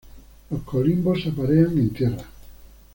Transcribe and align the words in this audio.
Los 0.49 0.63
colimbos 0.63 1.21
se 1.21 1.29
aparean 1.29 1.77
en 1.77 1.91
tierra. 1.91 2.25